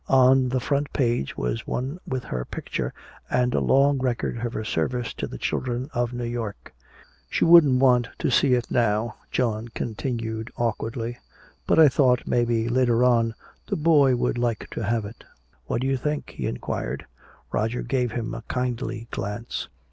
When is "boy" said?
13.75-14.15